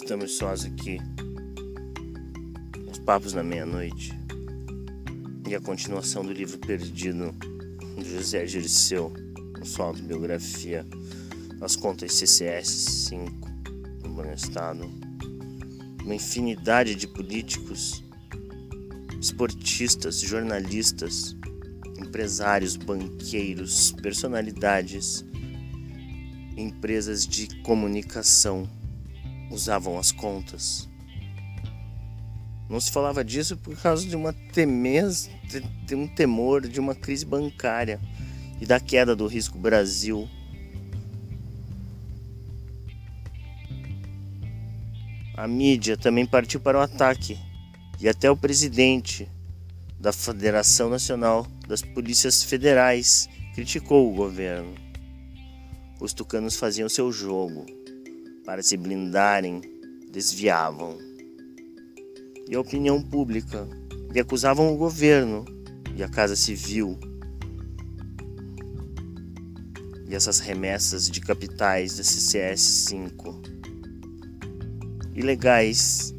[0.00, 0.98] Estamos sós aqui.
[2.90, 4.16] Os papos na meia-noite.
[5.46, 7.34] E a continuação do livro perdido
[7.96, 9.12] de José Dirceu,
[9.64, 10.86] sua autobiografia,
[11.60, 12.68] As Contas CCS
[13.08, 13.32] 5,
[14.04, 14.88] no bom estado.
[16.04, 18.02] Uma infinidade de políticos,
[19.20, 21.36] esportistas, jornalistas,
[21.98, 25.24] empresários, banqueiros, personalidades,
[26.56, 28.66] empresas de comunicação
[29.50, 30.88] usavam as contas.
[32.68, 35.30] Não se falava disso por causa de uma temez,
[35.86, 37.98] de um temor de uma crise bancária
[38.60, 40.28] e da queda do risco Brasil.
[45.34, 47.38] A mídia também partiu para o ataque
[48.00, 49.28] e até o presidente
[49.98, 54.74] da Federação Nacional das Polícias Federais criticou o governo.
[56.00, 57.77] Os tucanos faziam seu jogo
[58.48, 59.60] para se blindarem,
[60.10, 60.96] desviavam.
[62.48, 63.68] E a opinião pública
[64.14, 65.44] e acusavam o governo
[65.94, 66.98] e a Casa Civil.
[70.08, 73.42] E essas remessas de capitais da CCS 5
[75.14, 76.14] ilegais